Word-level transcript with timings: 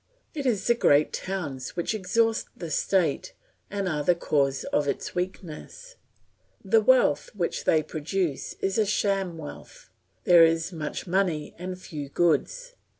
It 0.33 0.47
is 0.47 0.65
the 0.65 0.73
great 0.73 1.13
towns 1.13 1.75
which 1.75 1.93
exhaust 1.93 2.47
the 2.57 2.71
state 2.71 3.33
and 3.69 3.87
are 3.87 4.03
the 4.03 4.15
cause 4.15 4.63
of 4.73 4.87
its 4.87 5.13
weakness; 5.13 5.93
the 6.65 6.81
wealth 6.81 7.29
which 7.35 7.65
they 7.65 7.83
produce 7.83 8.53
is 8.61 8.79
a 8.79 8.85
sham 8.87 9.37
wealth, 9.37 9.91
there 10.23 10.43
is 10.43 10.73
much 10.73 11.05
money 11.05 11.53
and 11.59 11.79
few 11.79 12.09
goods. 12.09 12.73